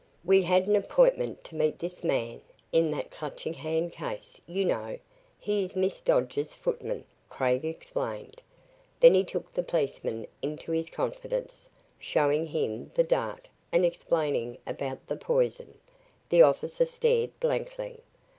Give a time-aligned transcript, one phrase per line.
[0.25, 4.97] "We had an appointment to meet this man in that Clutching Hand case, you know.
[5.39, 8.41] He is Miss Dodge's footman," Craig explained.
[8.99, 11.69] Then he took the policeman into his confidence,
[11.99, 15.77] showing him the dart and explaining about the poison.
[16.29, 17.99] The officer stared blankly.